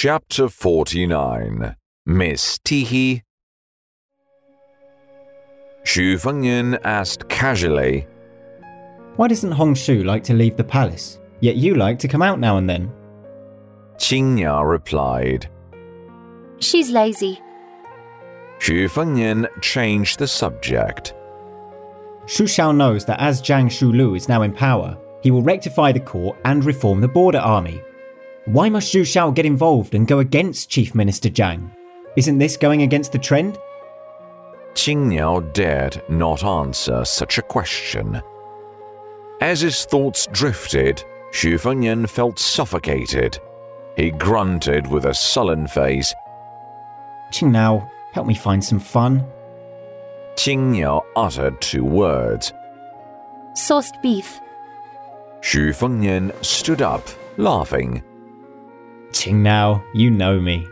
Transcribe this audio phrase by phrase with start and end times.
[0.00, 1.74] Chapter 49
[2.06, 3.22] Miss Tehee
[5.84, 8.06] Xu Fengnian asked casually,
[9.16, 11.18] Why doesn't Hong Shu like to leave the palace?
[11.40, 12.92] Yet you like to come out now and then.
[13.96, 15.50] Qing Niao replied.
[16.60, 17.40] She's lazy.
[18.60, 21.12] Xu Fengnian changed the subject.
[22.26, 25.98] Xu Xiao knows that as Zhang Jyulu is now in power, he will rectify the
[25.98, 27.82] court and reform the border army.
[28.48, 31.70] Why must Xu Xiao get involved and go against Chief Minister Zhang?
[32.16, 33.58] Isn't this going against the trend?
[34.72, 38.22] Qing Niao dared not answer such a question.
[39.42, 43.38] As his thoughts drifted, Xu Fengnian felt suffocated.
[43.98, 46.14] He grunted with a sullen face.
[47.30, 49.26] Qing Niao, help me find some fun.
[50.36, 52.54] Qing Niao uttered two words.
[53.52, 54.40] Sauced beef.
[55.42, 58.02] Xu Fengnian stood up, laughing.
[59.12, 60.66] Qing Niao, you know me.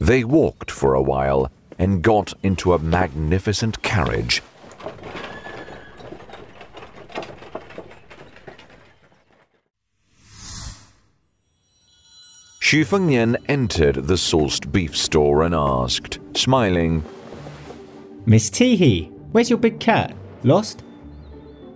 [0.00, 4.42] They walked for a while and got into a magnificent carriage.
[12.60, 17.04] Xu Fengnian entered the sauced beef store and asked, smiling,
[18.24, 20.16] Miss Tehee, where's your big cat?
[20.42, 20.82] Lost?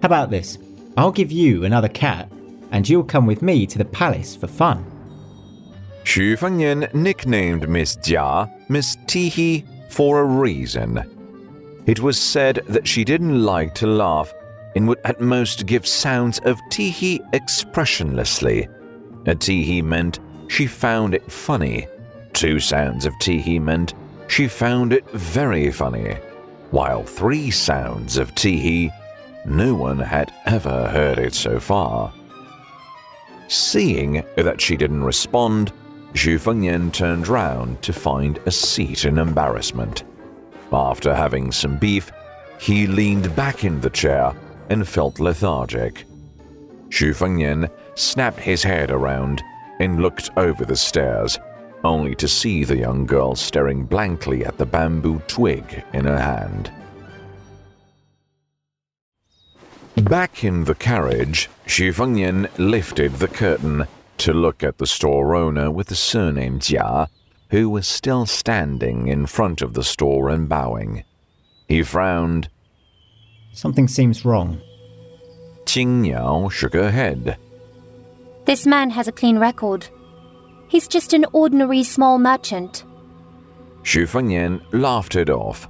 [0.00, 0.56] How about this?
[0.96, 2.30] I'll give you another cat,
[2.76, 4.84] and you'll come with me to the palace for fun.
[6.04, 10.90] Xu Fengnian nicknamed Miss Jia Miss Tehee for a reason.
[11.86, 14.30] It was said that she didn't like to laugh
[14.74, 18.68] and would at most give sounds of Tehee expressionlessly.
[19.24, 21.86] A Tehee meant she found it funny.
[22.34, 23.94] Two sounds of Tehee meant
[24.28, 26.18] she found it very funny.
[26.72, 28.92] While three sounds of Tehee,
[29.46, 32.12] no one had ever heard it so far.
[33.48, 35.72] Seeing that she didn't respond,
[36.14, 40.04] Xu Fengnian turned round to find a seat in embarrassment.
[40.72, 42.10] After having some beef,
[42.58, 44.34] he leaned back in the chair
[44.70, 46.04] and felt lethargic.
[46.88, 49.42] Xu Fengnian snapped his head around
[49.78, 51.38] and looked over the stairs,
[51.84, 56.72] only to see the young girl staring blankly at the bamboo twig in her hand.
[59.96, 63.86] Back in the carriage, Xu Fengnian lifted the curtain
[64.18, 67.08] to look at the store owner with the surname Jia,
[67.50, 71.02] who was still standing in front of the store and bowing.
[71.66, 72.48] He frowned.
[73.52, 74.60] Something seems wrong.
[75.64, 77.38] Qing Niao shook her head.
[78.44, 79.88] This man has a clean record.
[80.68, 82.84] He's just an ordinary small merchant.
[83.82, 85.68] Xu Fengnian laughed it off.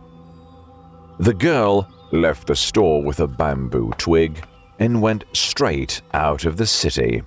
[1.20, 4.44] The girl left the store with a bamboo twig
[4.78, 7.22] and went straight out of the city.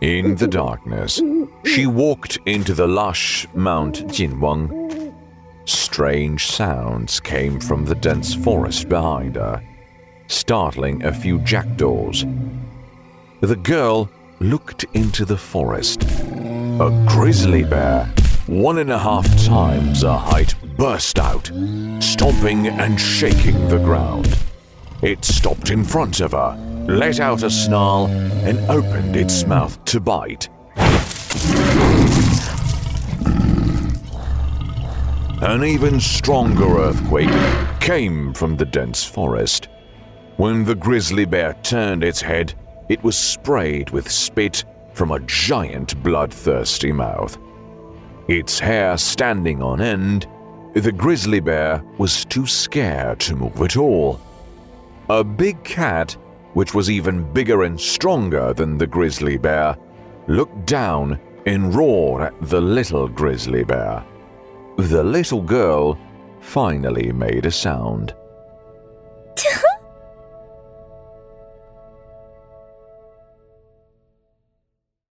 [0.00, 1.20] In the darkness,
[1.64, 5.14] she walked into the lush Mount Jinwang.
[5.66, 9.62] Strange sounds came from the dense forest behind her,
[10.26, 12.24] startling a few jackdaws.
[13.40, 16.02] The girl looked into the forest.
[16.02, 18.06] A grizzly bear,
[18.46, 21.50] one and a half times her height, burst out,
[21.98, 24.28] stomping and shaking the ground.
[25.00, 26.54] It stopped in front of her,
[26.86, 30.50] let out a snarl, and opened its mouth to bite.
[35.40, 39.68] An even stronger earthquake came from the dense forest.
[40.36, 42.52] When the grizzly bear turned its head,
[42.90, 47.38] it was sprayed with spit from a giant bloodthirsty mouth.
[48.28, 50.26] Its hair standing on end,
[50.74, 54.20] the grizzly bear was too scared to move at all.
[55.08, 56.16] A big cat,
[56.54, 59.76] which was even bigger and stronger than the grizzly bear,
[60.26, 64.04] looked down and roared at the little grizzly bear.
[64.76, 65.98] The little girl
[66.40, 68.14] finally made a sound.